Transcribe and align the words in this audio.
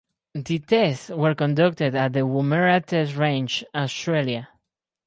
The 0.33 0.57
tests 0.57 1.09
were 1.09 1.35
conducted 1.35 1.93
at 1.93 2.13
the 2.13 2.21
Woomera 2.21 2.83
Test 2.83 3.15
Range, 3.15 3.63
Australia. 3.75 4.49